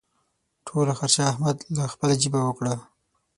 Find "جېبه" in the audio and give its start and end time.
2.21-2.39